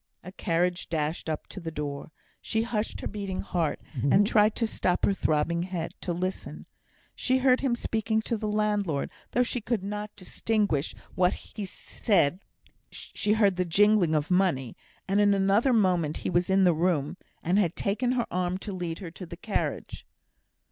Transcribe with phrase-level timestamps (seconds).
[0.23, 2.11] A carriage dashed up to the door.
[2.41, 6.65] She hushed her beating heart, and tried to stop her throbbing head to listen.
[7.13, 12.39] She heard him speaking to the landlord, though she could not distinguish what he said;
[13.35, 14.75] heard the jingling of money,
[15.07, 18.73] and, in another moment, he was in the room, and had taken her arm to
[18.73, 20.07] lead her to the carriage.